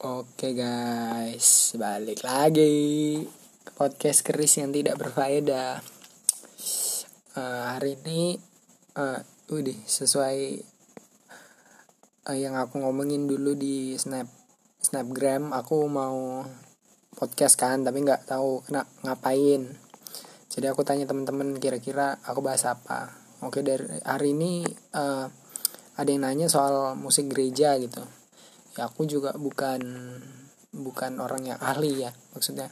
Oke 0.00 0.56
guys, 0.56 1.76
balik 1.76 2.24
lagi 2.24 3.20
podcast 3.76 4.24
keris 4.24 4.56
yang 4.56 4.72
tidak 4.72 4.96
berfaedah. 4.96 5.84
Uh, 7.36 7.76
hari 7.76 8.00
ini, 8.00 8.40
uh, 8.96 9.20
udah 9.52 9.78
sesuai 9.84 10.64
uh, 12.32 12.32
yang 12.32 12.56
aku 12.56 12.80
ngomongin 12.80 13.28
dulu 13.28 13.52
di 13.52 13.92
snap 14.00 14.24
snapgram. 14.80 15.52
Aku 15.52 15.84
mau 15.84 16.48
podcast 17.12 17.60
kan, 17.60 17.84
tapi 17.84 18.00
nggak 18.00 18.24
tahu 18.24 18.64
kena 18.64 18.88
ngapain. 19.04 19.68
Jadi 20.48 20.64
aku 20.64 20.80
tanya 20.80 21.04
teman-teman 21.04 21.60
kira-kira 21.60 22.16
aku 22.24 22.40
bahas 22.40 22.64
apa. 22.64 23.20
Oke 23.44 23.60
dari 23.60 24.00
hari 24.08 24.32
ini 24.32 24.64
uh, 24.96 25.28
ada 26.00 26.08
yang 26.08 26.24
nanya 26.24 26.48
soal 26.48 26.96
musik 26.96 27.28
gereja 27.28 27.76
gitu 27.76 28.00
ya 28.78 28.86
aku 28.86 29.06
juga 29.06 29.34
bukan 29.34 29.80
bukan 30.70 31.18
orang 31.18 31.54
yang 31.54 31.60
ahli 31.62 32.06
ya 32.06 32.10
maksudnya. 32.34 32.70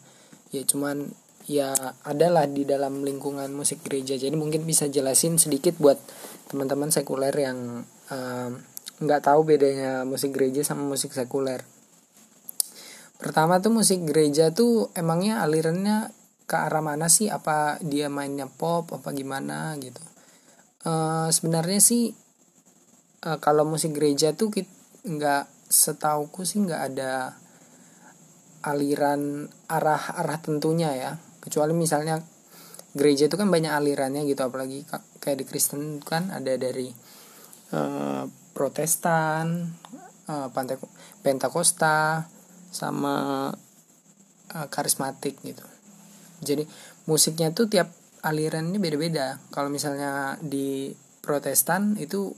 Ya 0.54 0.62
cuman 0.64 1.10
ya 1.48 1.72
adalah 2.04 2.44
di 2.44 2.68
dalam 2.68 3.02
lingkungan 3.02 3.48
musik 3.50 3.82
gereja. 3.82 4.14
Jadi 4.20 4.36
mungkin 4.36 4.68
bisa 4.68 4.86
jelasin 4.86 5.40
sedikit 5.40 5.74
buat 5.80 5.96
teman-teman 6.52 6.92
sekuler 6.92 7.32
yang 7.32 7.82
nggak 9.00 9.20
um, 9.22 9.26
tahu 9.26 9.40
bedanya 9.48 10.04
musik 10.04 10.36
gereja 10.36 10.62
sama 10.62 10.84
musik 10.84 11.16
sekuler. 11.16 11.64
Pertama 13.18 13.58
tuh 13.58 13.74
musik 13.74 14.06
gereja 14.06 14.54
tuh 14.54 14.94
emangnya 14.94 15.42
alirannya 15.42 16.14
ke 16.46 16.54
arah 16.54 16.80
mana 16.80 17.10
sih? 17.10 17.26
Apa 17.28 17.82
dia 17.82 18.06
mainnya 18.06 18.46
pop? 18.46 18.94
Apa 18.94 19.10
gimana 19.10 19.74
gitu? 19.82 20.00
Uh, 20.86 21.26
sebenarnya 21.34 21.82
sih 21.82 22.14
uh, 23.26 23.42
kalau 23.42 23.66
musik 23.66 23.98
gereja 23.98 24.32
tuh 24.38 24.54
nggak 25.02 25.57
setauku 25.68 26.48
sih 26.48 26.64
nggak 26.64 26.82
ada 26.92 27.36
aliran 28.64 29.46
arah 29.68 30.18
arah 30.18 30.38
tentunya 30.40 30.90
ya. 30.96 31.12
Kecuali 31.38 31.76
misalnya 31.76 32.18
gereja 32.96 33.28
itu 33.28 33.36
kan 33.36 33.46
banyak 33.52 33.70
alirannya 33.70 34.26
gitu 34.26 34.42
apalagi 34.42 34.82
kayak 35.22 35.38
di 35.38 35.44
Kristen 35.46 36.02
kan 36.02 36.32
ada 36.32 36.56
dari 36.56 36.90
uh, 37.76 38.24
Protestan 38.56 39.70
uh, 40.26 40.48
Pentakosta 41.22 42.26
sama 42.72 43.48
uh, 44.52 44.66
karismatik 44.72 45.38
gitu. 45.44 45.62
Jadi 46.42 46.64
musiknya 47.06 47.54
tuh 47.54 47.70
tiap 47.70 47.92
aliran 48.22 48.74
ini 48.74 48.78
beda-beda. 48.82 49.38
Kalau 49.54 49.70
misalnya 49.70 50.36
di 50.42 50.90
Protestan 51.22 51.94
itu 52.00 52.34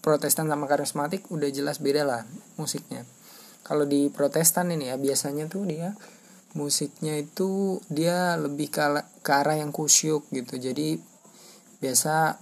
Protestan 0.00 0.48
sama 0.48 0.64
karismatik 0.64 1.28
udah 1.28 1.52
jelas 1.52 1.80
beda 1.80 2.08
lah 2.08 2.24
musiknya. 2.56 3.04
Kalau 3.60 3.84
di 3.84 4.08
Protestan 4.08 4.72
ini 4.72 4.88
ya 4.88 4.96
biasanya 4.96 5.46
tuh 5.46 5.68
dia 5.68 5.92
musiknya 6.56 7.20
itu 7.20 7.78
dia 7.86 8.34
lebih 8.40 8.72
ke, 8.72 8.82
ke 9.20 9.30
arah 9.30 9.60
yang 9.60 9.70
kusyuk 9.70 10.26
gitu. 10.32 10.56
Jadi 10.56 10.98
biasa 11.84 12.40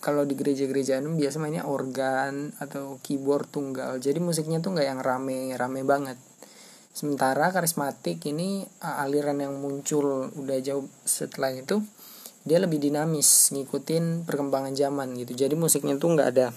kalau 0.00 0.24
di 0.24 0.32
gereja-gereja 0.32 1.04
itu 1.04 1.12
biasa 1.12 1.36
mainnya 1.36 1.68
organ 1.68 2.56
atau 2.56 2.96
keyboard 3.04 3.52
tunggal. 3.52 4.00
Jadi 4.00 4.16
musiknya 4.22 4.64
tuh 4.64 4.72
nggak 4.72 4.88
yang 4.88 5.00
rame 5.02 5.52
rame 5.58 5.84
banget. 5.84 6.16
Sementara 6.90 7.52
karismatik 7.52 8.18
ini 8.26 8.64
aliran 8.82 9.38
yang 9.38 9.54
muncul 9.60 10.32
udah 10.34 10.58
jauh 10.64 10.88
setelah 11.04 11.52
itu 11.52 11.84
dia 12.50 12.58
lebih 12.58 12.82
dinamis 12.82 13.54
ngikutin 13.54 14.26
perkembangan 14.26 14.74
zaman 14.74 15.14
gitu. 15.14 15.38
Jadi 15.38 15.54
musiknya 15.54 15.94
tuh 15.94 16.18
nggak 16.18 16.28
ada 16.34 16.50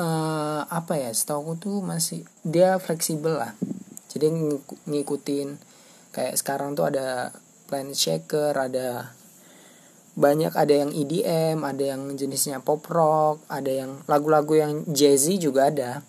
uh, 0.00 0.64
apa 0.72 0.96
ya 0.96 1.12
setahu 1.12 1.60
tuh 1.60 1.84
masih 1.84 2.24
dia 2.40 2.80
fleksibel 2.80 3.36
lah. 3.36 3.52
Jadi 4.08 4.32
ng 4.32 4.56
ngikutin 4.88 5.60
kayak 6.16 6.40
sekarang 6.40 6.72
tuh 6.72 6.88
ada 6.88 7.36
planet 7.68 7.92
shaker 7.92 8.56
ada 8.56 9.12
banyak 10.16 10.56
ada 10.56 10.72
yang 10.72 10.96
EDM 10.96 11.60
ada 11.60 11.92
yang 11.92 12.16
jenisnya 12.16 12.64
pop 12.64 12.88
rock 12.88 13.44
ada 13.52 13.68
yang 13.68 14.00
lagu-lagu 14.08 14.56
yang 14.56 14.72
jazzy 14.88 15.36
juga 15.36 15.68
ada. 15.68 16.00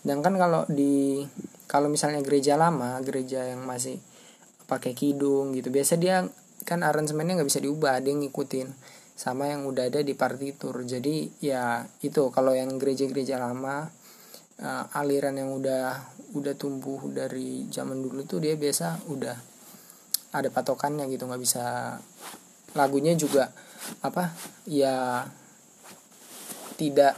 Dan 0.00 0.24
kan 0.24 0.40
kalau 0.40 0.64
di 0.72 1.20
kalau 1.68 1.92
misalnya 1.92 2.24
gereja 2.24 2.56
lama 2.56 2.96
gereja 3.04 3.44
yang 3.52 3.68
masih 3.68 4.00
pakai 4.64 4.96
kidung 4.96 5.52
gitu 5.52 5.68
biasa 5.68 6.00
dia 6.00 6.24
kan 6.62 6.86
aransemennya 6.86 7.42
nggak 7.42 7.50
bisa 7.50 7.60
diubah 7.60 7.98
dia 7.98 8.14
ngikutin 8.14 8.70
sama 9.14 9.50
yang 9.50 9.66
udah 9.66 9.90
ada 9.90 10.00
di 10.02 10.14
partitur 10.14 10.86
jadi 10.86 11.28
ya 11.42 11.86
itu 12.02 12.30
kalau 12.30 12.54
yang 12.54 12.78
gereja-gereja 12.78 13.38
lama 13.42 13.90
uh, 14.62 14.98
aliran 14.98 15.34
yang 15.34 15.50
udah 15.54 16.14
udah 16.34 16.54
tumbuh 16.54 16.98
dari 17.10 17.66
zaman 17.70 18.02
dulu 18.02 18.22
tuh 18.26 18.42
dia 18.42 18.54
biasa 18.54 19.06
udah 19.10 19.36
ada 20.34 20.48
patokannya 20.50 21.06
gitu 21.10 21.30
nggak 21.30 21.42
bisa 21.42 21.98
lagunya 22.74 23.14
juga 23.14 23.54
apa 24.02 24.34
ya 24.66 25.22
tidak 26.74 27.14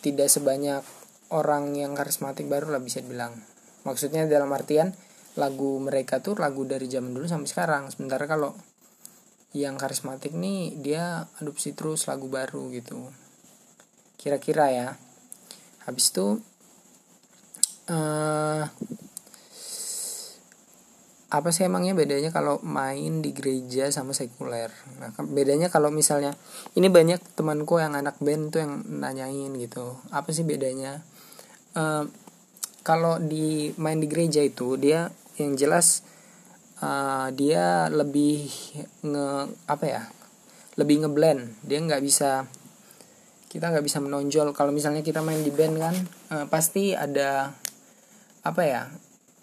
tidak 0.00 0.32
sebanyak 0.32 0.80
orang 1.28 1.76
yang 1.76 1.92
karismatik 1.92 2.48
baru 2.48 2.72
lah 2.72 2.82
bisa 2.82 3.04
dibilang. 3.04 3.36
Maksudnya 3.84 4.24
dalam 4.24 4.48
artian 4.52 4.96
lagu 5.38 5.78
mereka 5.78 6.18
tuh 6.18 6.34
lagu 6.34 6.66
dari 6.66 6.90
zaman 6.90 7.14
dulu 7.14 7.30
sampai 7.30 7.48
sekarang. 7.48 7.82
Sementara 7.94 8.26
kalau 8.26 8.58
yang 9.54 9.80
karismatik 9.80 10.34
nih 10.34 10.76
dia 10.76 11.24
adopsi 11.38 11.72
terus 11.72 12.10
lagu 12.10 12.26
baru 12.26 12.68
gitu. 12.74 13.08
Kira-kira 14.18 14.66
ya. 14.74 14.88
Habis 15.86 16.12
itu 16.12 16.26
uh, 17.88 18.64
apa 21.28 21.52
sih 21.52 21.68
emangnya 21.68 21.92
bedanya 21.92 22.32
kalau 22.32 22.56
main 22.66 23.20
di 23.22 23.30
gereja 23.32 23.88
sama 23.94 24.12
sekuler? 24.12 24.74
Nah 24.98 25.14
bedanya 25.22 25.70
kalau 25.70 25.94
misalnya 25.94 26.34
ini 26.74 26.90
banyak 26.90 27.38
temanku 27.38 27.78
yang 27.78 27.94
anak 27.94 28.18
band 28.18 28.52
tuh 28.52 28.60
yang 28.66 28.84
nanyain 28.84 29.54
gitu. 29.56 29.96
Apa 30.10 30.34
sih 30.34 30.44
bedanya? 30.44 31.00
Uh, 31.78 32.04
kalau 32.82 33.20
di 33.20 33.76
main 33.76 34.00
di 34.00 34.08
gereja 34.08 34.40
itu 34.40 34.80
dia 34.80 35.12
yang 35.42 35.54
jelas 35.58 36.02
uh, 36.82 37.30
dia 37.34 37.86
lebih 37.90 38.50
nge 39.02 39.28
apa 39.66 39.84
ya 39.86 40.02
lebih 40.78 41.02
ngeblend. 41.04 41.58
Dia 41.66 41.78
nggak 41.82 42.02
bisa 42.02 42.46
kita 43.48 43.72
nggak 43.72 43.84
bisa 43.84 43.98
menonjol. 43.98 44.54
Kalau 44.54 44.70
misalnya 44.70 45.02
kita 45.02 45.24
main 45.24 45.42
di 45.42 45.50
band 45.50 45.74
kan 45.80 45.96
uh, 46.30 46.46
pasti 46.46 46.94
ada 46.94 47.52
apa 48.46 48.62
ya 48.62 48.82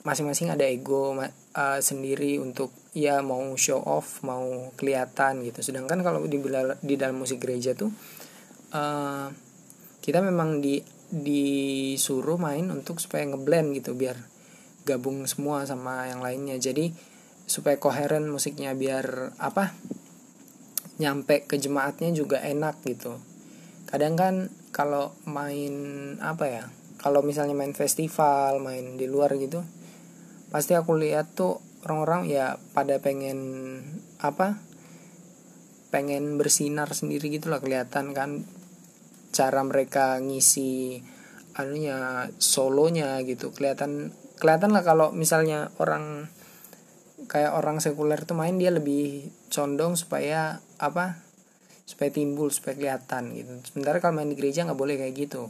masing-masing 0.06 0.54
ada 0.54 0.64
ego 0.64 1.18
uh, 1.18 1.80
sendiri 1.82 2.38
untuk 2.38 2.70
ya 2.96 3.20
mau 3.26 3.42
show 3.58 3.82
off 3.82 4.22
mau 4.24 4.72
kelihatan 4.80 5.44
gitu. 5.44 5.60
Sedangkan 5.66 6.00
kalau 6.06 6.24
di 6.24 6.38
di 6.86 6.96
dalam 6.96 7.18
musik 7.20 7.44
gereja 7.44 7.76
tuh 7.76 7.92
uh, 8.72 9.28
kita 10.00 10.22
memang 10.22 10.62
di 10.62 10.80
disuruh 11.06 12.38
main 12.42 12.70
untuk 12.74 12.98
supaya 12.98 13.26
ngeblend 13.30 13.78
gitu 13.78 13.94
biar 13.94 14.18
gabung 14.86 15.26
semua 15.26 15.66
sama 15.66 16.08
yang 16.08 16.22
lainnya. 16.22 16.56
Jadi 16.62 16.94
supaya 17.46 17.78
koheren 17.78 18.30
musiknya 18.30 18.74
biar 18.74 19.38
apa 19.38 19.74
nyampe 21.02 21.44
ke 21.46 21.60
jemaatnya 21.60 22.14
juga 22.14 22.40
enak 22.42 22.80
gitu. 22.88 23.20
Kadang 23.90 24.16
kan 24.16 24.36
kalau 24.72 25.12
main 25.28 25.76
apa 26.22 26.46
ya 26.48 26.64
kalau 27.02 27.22
misalnya 27.22 27.54
main 27.54 27.76
festival 27.76 28.64
main 28.64 28.98
di 28.98 29.06
luar 29.06 29.36
gitu 29.38 29.62
pasti 30.50 30.74
aku 30.74 30.96
lihat 30.96 31.36
tuh 31.36 31.60
orang-orang 31.86 32.28
ya 32.28 32.58
pada 32.74 32.98
pengen 32.98 33.40
apa 34.20 34.58
pengen 35.94 36.36
bersinar 36.36 36.92
sendiri 36.92 37.30
gitu 37.32 37.48
lah 37.48 37.64
kelihatan 37.64 38.12
kan 38.12 38.44
cara 39.36 39.60
mereka 39.68 40.20
ngisi 40.24 41.04
anunya 41.56 42.28
solonya 42.40 43.20
gitu. 43.24 43.52
Kelihatan 43.52 44.12
kelihatan 44.38 44.72
lah 44.76 44.84
kalau 44.84 45.12
misalnya 45.16 45.72
orang 45.80 46.28
kayak 47.26 47.56
orang 47.58 47.82
sekuler 47.82 48.22
tuh 48.28 48.38
main 48.38 48.56
dia 48.60 48.70
lebih 48.70 49.32
condong 49.50 49.98
supaya 49.98 50.62
apa 50.78 51.26
supaya 51.86 52.10
timbul 52.10 52.50
supaya 52.50 52.76
kelihatan 52.78 53.34
gitu. 53.34 53.52
Sementara 53.72 54.02
kalau 54.02 54.20
main 54.20 54.30
di 54.30 54.38
gereja 54.38 54.66
nggak 54.66 54.78
boleh 54.78 54.98
kayak 54.98 55.16
gitu. 55.16 55.50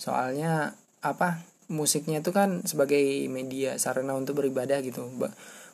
Soalnya 0.00 0.74
apa 1.04 1.44
musiknya 1.70 2.20
itu 2.20 2.32
kan 2.32 2.64
sebagai 2.66 3.00
media 3.28 3.76
sarana 3.76 4.16
untuk 4.16 4.40
beribadah 4.40 4.80
gitu. 4.80 5.06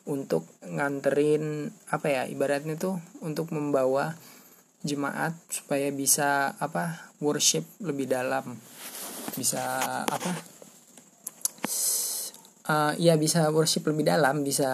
Untuk 0.07 0.47
nganterin 0.63 1.71
apa 1.91 2.07
ya 2.07 2.23
ibaratnya 2.27 2.79
tuh 2.79 2.99
untuk 3.23 3.51
membawa 3.51 4.15
jemaat 4.85 5.35
supaya 5.49 5.89
bisa 5.91 6.55
apa 6.59 7.11
worship 7.23 7.63
lebih 7.81 8.07
dalam. 8.11 8.59
Bisa 9.35 9.63
apa 10.07 10.56
uh, 12.67 12.93
ya 12.99 13.15
bisa 13.15 13.47
worship 13.49 13.87
lebih 13.87 14.05
dalam 14.07 14.43
bisa 14.43 14.69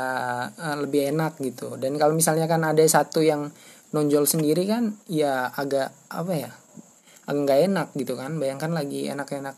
uh, 0.50 0.78
lebih 0.82 1.14
enak 1.14 1.38
gitu. 1.40 1.78
Dan 1.78 1.96
kalau 2.02 2.18
misalnya 2.18 2.50
kan 2.50 2.66
ada 2.66 2.82
satu 2.84 3.22
yang 3.22 3.54
nonjol 3.94 4.26
sendiri 4.26 4.66
kan 4.66 4.98
ya 5.06 5.54
agak 5.54 5.94
apa 6.10 6.34
ya 6.34 6.52
agak 7.30 7.42
nggak 7.46 7.60
enak 7.70 7.88
gitu 7.96 8.14
kan. 8.18 8.36
Bayangkan 8.42 8.74
lagi 8.74 9.08
enak-enak 9.08 9.56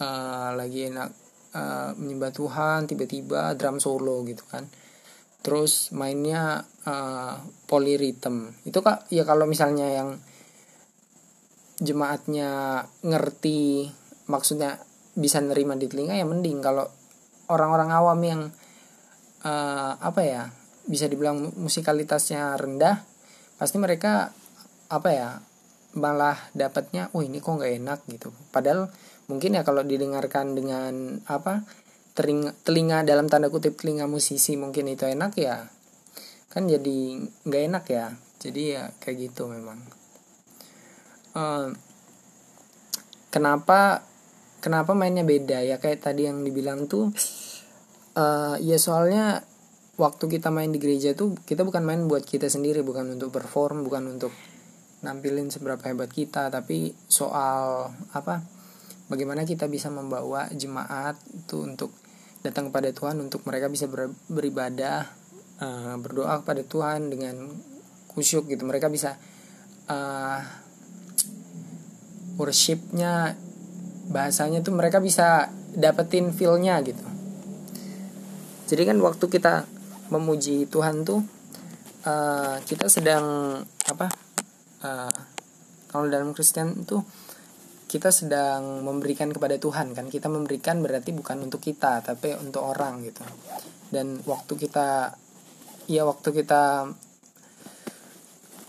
uh, 0.00 0.50
lagi 0.56 0.90
enak 0.90 1.10
uh, 1.54 1.90
menyembah 2.00 2.32
Tuhan 2.32 2.88
tiba-tiba 2.88 3.54
drum 3.54 3.78
solo 3.78 4.24
gitu 4.24 4.42
kan. 4.48 4.64
Terus 5.44 5.92
mainnya 5.92 6.64
uh, 6.88 7.36
polyrhythm 7.68 8.64
itu 8.64 8.80
kak 8.80 9.12
ya 9.12 9.28
kalau 9.28 9.44
misalnya 9.44 9.92
yang 9.92 10.16
jemaatnya 11.84 12.80
ngerti 13.04 13.92
maksudnya 14.30 14.80
bisa 15.14 15.44
nerima 15.44 15.76
di 15.76 15.84
telinga 15.86 16.16
ya 16.16 16.24
mending. 16.24 16.64
Kalau 16.64 17.03
orang-orang 17.48 17.90
awam 17.92 18.20
yang 18.24 18.42
uh, 19.44 19.92
apa 20.00 20.20
ya 20.24 20.42
bisa 20.84 21.08
dibilang 21.08 21.52
musikalitasnya 21.56 22.56
rendah 22.60 23.00
pasti 23.56 23.80
mereka 23.80 24.32
apa 24.92 25.10
ya 25.10 25.28
malah 25.94 26.36
dapatnya 26.52 27.08
oh 27.14 27.22
ini 27.22 27.38
kok 27.38 27.56
nggak 27.56 27.74
enak 27.80 28.00
gitu. 28.10 28.34
Padahal 28.50 28.90
mungkin 29.30 29.56
ya 29.56 29.62
kalau 29.62 29.86
didengarkan 29.86 30.52
dengan 30.52 31.22
apa 31.30 31.64
telinga, 32.12 32.52
telinga 32.66 33.06
dalam 33.06 33.30
tanda 33.30 33.48
kutip 33.48 33.78
telinga 33.78 34.10
musisi 34.10 34.58
mungkin 34.58 34.90
itu 34.90 35.06
enak 35.06 35.32
ya 35.38 35.70
kan 36.54 36.70
jadi 36.70 37.26
nggak 37.46 37.62
enak 37.70 37.84
ya. 37.90 38.06
Jadi 38.38 38.62
ya 38.76 38.92
kayak 39.02 39.30
gitu 39.30 39.50
memang. 39.50 39.80
Uh, 41.34 41.74
kenapa 43.34 44.06
kenapa 44.64 44.96
mainnya 44.96 45.28
beda? 45.28 45.60
Ya 45.60 45.76
kayak 45.76 46.00
tadi 46.00 46.24
yang 46.24 46.40
dibilang 46.40 46.88
tuh 46.88 47.12
uh, 48.16 48.56
ya 48.56 48.80
soalnya 48.80 49.44
waktu 50.00 50.24
kita 50.26 50.48
main 50.48 50.72
di 50.72 50.80
gereja 50.80 51.12
tuh 51.12 51.36
kita 51.44 51.68
bukan 51.68 51.84
main 51.84 52.08
buat 52.08 52.24
kita 52.24 52.48
sendiri 52.48 52.80
bukan 52.80 53.14
untuk 53.20 53.30
perform 53.30 53.84
bukan 53.84 54.16
untuk 54.16 54.32
nampilin 55.04 55.52
seberapa 55.52 55.78
hebat 55.84 56.10
kita 56.10 56.48
tapi 56.48 56.96
soal 57.06 57.92
apa 58.10 58.42
bagaimana 59.12 59.44
kita 59.44 59.68
bisa 59.68 59.92
membawa 59.92 60.48
jemaat 60.50 61.20
itu 61.30 61.62
untuk 61.62 61.92
datang 62.40 62.72
kepada 62.72 62.90
Tuhan 62.90 63.20
untuk 63.20 63.44
mereka 63.46 63.68
bisa 63.68 63.86
ber, 63.86 64.10
beribadah 64.26 65.06
uh, 65.60 65.94
berdoa 66.00 66.42
kepada 66.44 66.62
Tuhan 66.64 67.08
dengan 67.12 67.52
kusyuk 68.12 68.52
gitu. 68.52 68.68
Mereka 68.68 68.92
bisa 68.92 69.16
uh, 69.88 70.40
worshipnya 72.36 73.38
bahasanya 74.08 74.60
tuh 74.60 74.76
mereka 74.76 75.00
bisa 75.00 75.48
dapetin 75.74 76.30
feelnya 76.30 76.80
gitu. 76.84 77.04
Jadi 78.64 78.82
kan 78.88 78.96
waktu 79.00 79.24
kita 79.28 79.68
memuji 80.12 80.68
Tuhan 80.68 81.04
tuh 81.04 81.20
uh, 82.04 82.56
kita 82.64 82.88
sedang 82.88 83.58
apa 83.88 84.06
uh, 84.84 85.18
kalau 85.88 86.06
dalam 86.08 86.32
Kristen 86.32 86.84
tuh 86.88 87.04
kita 87.86 88.10
sedang 88.10 88.82
memberikan 88.82 89.30
kepada 89.30 89.54
Tuhan 89.54 89.94
kan. 89.94 90.10
Kita 90.10 90.26
memberikan 90.26 90.82
berarti 90.82 91.14
bukan 91.14 91.46
untuk 91.46 91.62
kita 91.62 92.02
tapi 92.02 92.34
untuk 92.34 92.66
orang 92.66 93.06
gitu. 93.06 93.22
Dan 93.92 94.18
waktu 94.26 94.58
kita 94.58 95.14
ya 95.86 96.02
waktu 96.02 96.28
kita 96.42 96.90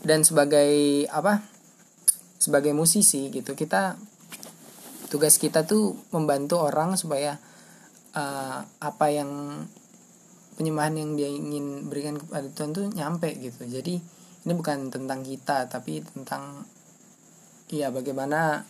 dan 0.06 0.22
sebagai 0.22 1.08
apa 1.10 1.42
sebagai 2.38 2.78
musisi 2.78 3.34
gitu 3.34 3.58
kita 3.58 3.98
tugas 5.16 5.40
kita 5.40 5.64
tuh 5.64 5.96
membantu 6.12 6.60
orang 6.60 7.00
supaya 7.00 7.40
uh, 8.12 8.60
apa 8.84 9.08
yang 9.16 9.64
penyembahan 10.60 11.00
yang 11.00 11.16
dia 11.16 11.32
ingin 11.32 11.88
berikan 11.88 12.20
kepada 12.20 12.52
Tuhan 12.52 12.76
tuh 12.76 12.92
nyampe 12.92 13.32
gitu. 13.40 13.64
Jadi 13.64 13.96
ini 14.44 14.52
bukan 14.52 14.92
tentang 14.92 15.24
kita 15.24 15.72
tapi 15.72 16.04
tentang 16.04 16.68
iya 17.72 17.96
bagaimana 17.96 18.68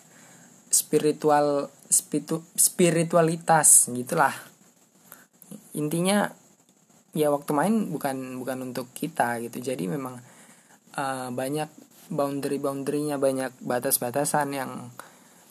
spiritual 0.69 1.73
spiritu, 1.89 2.45
spiritualitas 2.53 3.89
gitulah. 3.89 4.37
Intinya 5.73 6.29
ya 7.17 7.33
waktu 7.33 7.57
main 7.57 7.89
bukan 7.89 8.37
bukan 8.37 8.69
untuk 8.69 8.93
kita 8.93 9.41
gitu. 9.41 9.65
Jadi 9.65 9.89
memang 9.89 10.21
uh, 10.93 11.33
banyak 11.33 11.73
boundary 12.13 12.61
boundarynya 12.61 13.17
banyak 13.17 13.49
batas 13.65 13.97
batasan 13.97 14.53
yang 14.53 14.93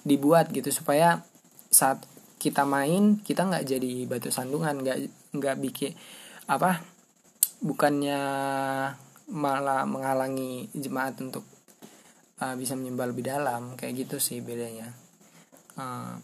dibuat 0.04 0.52
gitu 0.52 0.68
supaya 0.68 1.24
saat 1.72 2.04
kita 2.36 2.68
main 2.68 3.18
kita 3.24 3.48
nggak 3.48 3.64
jadi 3.64 3.92
batu 4.04 4.28
sandungan 4.28 4.84
nggak 4.84 4.98
nggak 5.32 5.56
bikin 5.58 5.96
apa 6.44 6.84
bukannya 7.64 8.20
malah 9.32 9.88
menghalangi 9.88 10.68
jemaat 10.76 11.16
untuk 11.24 11.48
uh, 12.44 12.54
bisa 12.60 12.76
menyembah 12.76 13.08
lebih 13.08 13.24
dalam 13.24 13.72
kayak 13.78 14.04
gitu 14.04 14.20
sih 14.20 14.44
bedanya. 14.44 14.92
Uh, 15.74 16.20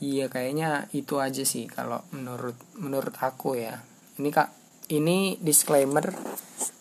iya 0.00 0.32
kayaknya 0.32 0.88
itu 0.96 1.20
aja 1.20 1.44
sih 1.44 1.68
kalau 1.68 2.00
menurut 2.16 2.56
menurut 2.80 3.12
aku 3.20 3.60
ya. 3.60 3.84
Ini 4.16 4.28
kak 4.32 4.48
ini 4.96 5.36
disclaimer 5.44 6.08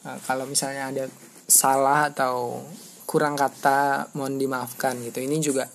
uh, 0.07 0.19
kalau 0.23 0.47
misalnya 0.47 0.95
ada 0.95 1.05
salah 1.49 2.07
atau 2.07 2.63
kurang 3.09 3.33
kata 3.33 4.13
mohon 4.13 4.37
dimaafkan 4.37 5.01
gitu. 5.01 5.25
Ini 5.25 5.41
juga 5.41 5.65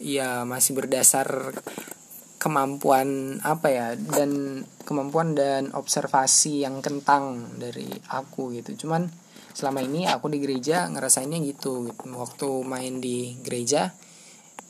ya 0.00 0.48
masih 0.48 0.72
berdasar 0.72 1.52
kemampuan 2.40 3.36
apa 3.44 3.68
ya 3.68 3.86
dan 4.00 4.64
kemampuan 4.88 5.36
dan 5.36 5.76
observasi 5.76 6.64
yang 6.64 6.80
kentang 6.80 7.52
dari 7.60 7.84
aku 8.08 8.56
gitu. 8.56 8.88
Cuman 8.88 9.12
selama 9.52 9.84
ini 9.84 10.08
aku 10.08 10.32
di 10.32 10.40
gereja 10.40 10.88
ngerasainnya 10.88 11.36
gitu, 11.44 11.84
gitu 11.84 12.08
waktu 12.16 12.48
main 12.64 12.96
di 12.96 13.36
gereja 13.44 13.92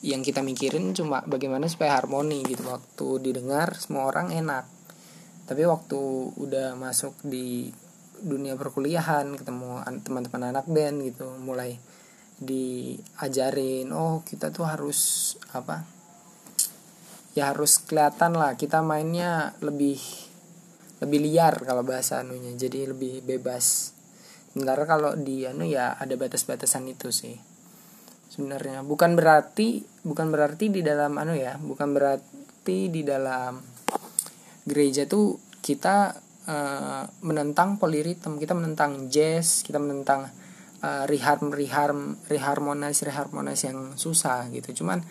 yang 0.02 0.26
kita 0.26 0.42
mikirin 0.42 0.98
cuma 0.98 1.22
bagaimana 1.22 1.70
supaya 1.70 1.94
harmoni 1.94 2.42
gitu. 2.42 2.66
Waktu 2.66 3.22
didengar 3.22 3.78
semua 3.78 4.10
orang 4.10 4.34
enak. 4.34 4.66
Tapi 5.46 5.62
waktu 5.62 6.00
udah 6.42 6.74
masuk 6.74 7.14
di 7.22 7.70
dunia 8.24 8.56
perkuliahan 8.56 9.36
ketemu 9.36 9.84
teman-teman 10.00 10.56
anak 10.56 10.66
band 10.66 11.04
gitu 11.04 11.28
mulai 11.44 11.76
diajarin 12.40 13.92
oh 13.92 14.24
kita 14.24 14.50
tuh 14.50 14.66
harus 14.66 15.34
apa 15.52 15.84
ya 17.36 17.52
harus 17.54 17.78
kelihatan 17.84 18.34
lah 18.34 18.56
kita 18.58 18.82
mainnya 18.82 19.54
lebih 19.62 20.00
lebih 21.04 21.20
liar 21.20 21.60
kalau 21.60 21.84
bahasa 21.84 22.24
anunya 22.24 22.56
jadi 22.56 22.96
lebih 22.96 23.20
bebas. 23.20 23.92
Sementara 24.54 24.88
kalau 24.88 25.12
di 25.18 25.44
anu 25.44 25.68
ya 25.68 25.98
ada 25.98 26.16
batas-batasan 26.16 26.88
itu 26.88 27.12
sih. 27.12 27.36
Sebenarnya 28.32 28.80
bukan 28.80 29.12
berarti 29.12 29.84
bukan 30.06 30.32
berarti 30.32 30.72
di 30.72 30.80
dalam 30.80 31.12
anu 31.20 31.36
ya 31.36 31.60
bukan 31.60 31.92
berarti 31.92 32.88
di 32.88 33.04
dalam 33.04 33.60
gereja 34.64 35.04
tuh 35.04 35.38
kita 35.60 36.16
uh, 36.48 37.04
menentang 37.24 37.76
poliritem. 37.76 38.36
Kita 38.40 38.52
menentang 38.56 39.08
jazz 39.08 39.64
kita 39.64 39.80
menentang 39.80 40.28
uh, 40.84 41.04
reharm 41.08 41.52
reharm 41.52 42.20
reharmonis 42.28 43.04
reharmonis 43.04 43.64
yang 43.64 43.96
susah 43.96 44.48
gitu. 44.52 44.84
Cuman 44.84 45.04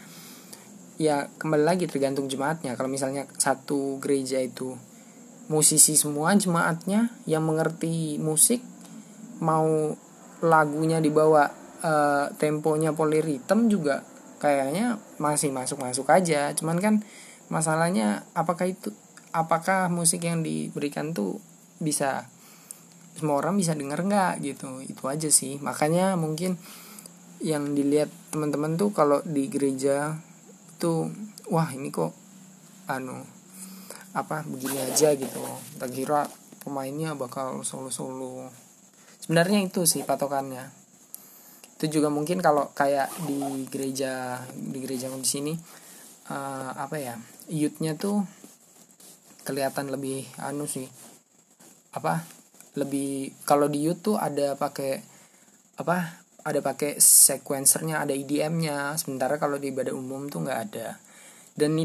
ya 1.01 1.29
kembali 1.41 1.63
lagi 1.65 1.85
tergantung 1.89 2.29
jemaatnya. 2.29 2.77
Kalau 2.77 2.89
misalnya 2.89 3.25
satu 3.37 3.97
gereja 3.97 4.37
itu 4.41 4.77
musisi 5.51 5.99
semua 5.99 6.31
jemaatnya 6.39 7.11
yang 7.27 7.43
mengerti 7.43 8.15
musik 8.21 8.63
mau 9.43 9.91
lagunya 10.39 11.03
dibawa 11.03 11.51
uh, 11.83 12.31
temponya 12.39 12.95
poliritem 12.95 13.67
juga 13.67 14.07
kayaknya 14.39 14.99
masih 15.19 15.51
masuk 15.55 15.79
masuk 15.79 16.07
aja. 16.11 16.51
Cuman 16.55 16.79
kan 16.79 16.95
masalahnya 17.51 18.27
apakah 18.35 18.71
itu 18.71 18.91
apakah 19.33 19.89
musik 19.89 20.23
yang 20.23 20.45
diberikan 20.45 21.11
tuh 21.11 21.41
bisa 21.81 22.29
semua 23.17 23.41
orang 23.41 23.57
bisa 23.57 23.73
denger 23.73 24.05
nggak 24.05 24.33
gitu? 24.45 24.79
Itu 24.85 25.09
aja 25.09 25.27
sih. 25.33 25.57
Makanya 25.59 26.13
mungkin 26.15 26.55
yang 27.43 27.75
dilihat 27.75 28.07
teman-teman 28.31 28.79
tuh 28.79 28.93
kalau 28.95 29.19
di 29.25 29.51
gereja 29.51 30.15
tuh 30.79 31.11
wah 31.51 31.67
ini 31.75 31.91
kok 31.91 32.15
anu 32.87 33.19
apa 34.13 34.45
begini 34.45 34.77
aja 34.79 35.17
gitu. 35.17 35.41
Tak 35.81 35.89
kira 35.89 36.29
pemainnya 36.61 37.17
bakal 37.17 37.65
solo-solo. 37.65 38.47
Sebenarnya 39.19 39.65
itu 39.65 39.83
sih 39.89 40.05
patokannya. 40.05 40.69
Itu 41.81 41.99
juga 41.99 42.07
mungkin 42.07 42.39
kalau 42.39 42.71
kayak 42.71 43.11
di 43.27 43.67
gereja 43.67 44.39
di 44.53 44.77
gereja 44.79 45.11
di 45.11 45.27
sini 45.27 45.53
uh, 46.31 46.71
apa 46.79 46.95
ya 46.95 47.15
youthnya 47.51 47.99
tuh 47.99 48.23
kelihatan 49.43 49.91
lebih 49.91 50.25
anu 50.39 50.65
sih 50.65 50.87
apa 51.93 52.23
lebih 52.73 53.29
kalau 53.45 53.69
di 53.69 53.85
youth 53.85 54.01
tuh 54.01 54.17
ada 54.17 54.57
pakai 54.57 54.97
apa 55.77 56.23
ada 56.43 56.59
pakai 56.59 56.99
sequencernya 56.99 58.03
ada 58.03 58.11
IDM-nya 58.11 58.99
sementara 58.99 59.39
kalau 59.39 59.55
di 59.55 59.71
ibadah 59.71 59.95
umum 59.95 60.27
tuh 60.27 60.43
nggak 60.43 60.59
ada. 60.69 60.99
Dan 61.55 61.79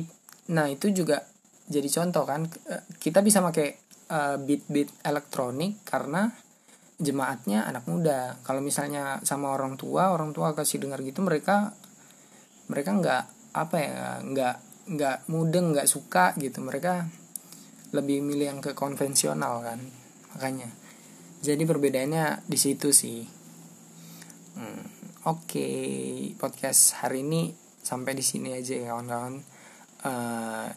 nah 0.51 0.67
itu 0.67 0.91
juga 0.91 1.23
jadi 1.69 1.87
contoh 1.87 2.25
kan 2.27 2.49
eh, 2.49 2.83
kita 2.99 3.21
bisa 3.21 3.45
pakai 3.45 3.69
uh, 4.11 4.37
beat 4.41 4.65
beat 4.67 4.91
elektronik 5.05 5.85
karena 5.87 6.33
jemaatnya 6.99 7.69
anak 7.69 7.87
muda. 7.87 8.41
Kalau 8.43 8.59
misalnya 8.59 9.23
sama 9.23 9.55
orang 9.55 9.79
tua 9.79 10.11
orang 10.11 10.35
tua 10.35 10.57
kasih 10.57 10.83
dengar 10.83 11.05
gitu 11.07 11.23
mereka 11.23 11.77
mereka 12.67 12.91
nggak 12.97 13.25
apa 13.55 13.77
ya 13.79 14.03
nggak 14.25 14.57
nggak 14.89 15.17
mudeng 15.31 15.77
nggak 15.77 15.87
suka 15.87 16.35
gitu. 16.41 16.59
Mereka 16.65 17.07
lebih 17.93 18.21
milih 18.21 18.57
yang 18.57 18.61
ke 18.61 18.77
konvensional 18.77 19.65
kan. 19.65 19.81
Makanya. 20.37 20.69
Jadi 21.41 21.63
perbedaannya 21.65 22.45
di 22.45 22.59
situ 22.59 22.91
sih. 22.93 23.23
Hmm, 24.59 24.83
oke. 25.25 25.47
Okay. 25.47 26.35
podcast 26.37 26.99
hari 27.01 27.23
ini 27.23 27.55
sampai 27.81 28.13
di 28.13 28.25
sini 28.27 28.53
aja 28.53 28.75
ya 28.75 28.93
kawan-kawan. 28.93 29.35
Uh, 30.05 30.69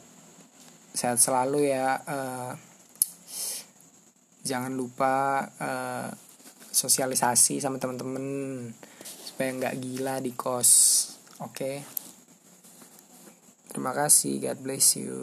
sehat 0.94 1.18
selalu 1.20 1.74
ya. 1.74 2.00
Uh, 2.06 2.54
jangan 4.42 4.74
lupa 4.74 5.46
uh, 5.60 6.10
sosialisasi 6.72 7.60
sama 7.60 7.78
teman-teman 7.78 8.26
supaya 9.26 9.50
nggak 9.58 9.78
gila 9.82 10.16
di 10.24 10.32
kos. 10.32 10.72
Oke? 11.42 11.58
Okay? 11.58 11.78
terima 13.72 13.96
kasih. 13.96 14.44
God 14.44 14.60
bless 14.62 15.00
you 15.00 15.18